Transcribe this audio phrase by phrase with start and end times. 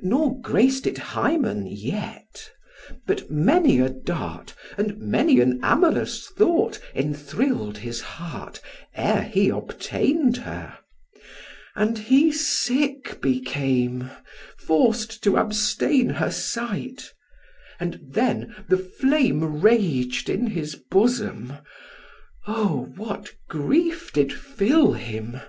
[0.00, 2.50] Nor grac'd it Hymen yet;
[3.06, 8.60] but many a dart, And many an amorous thought, enthrill'd his heart,
[8.94, 10.78] Ere he obtain'd her;
[11.74, 14.10] and he sick became,
[14.58, 17.14] Forc'd to abstain her sight;
[17.80, 21.54] and then the flame Rag'd in his bosom.
[22.46, 25.40] O, what grief did fill him!